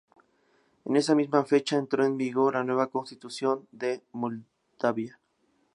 En 0.83 0.95
esa 0.95 1.13
misma 1.13 1.45
fecha 1.45 1.75
entró 1.77 2.03
en 2.03 2.17
vigor 2.17 2.55
la 2.55 2.63
nueva 2.63 2.87
Constitución 2.87 3.67
de 3.71 4.01
Moldavia. 4.13 5.19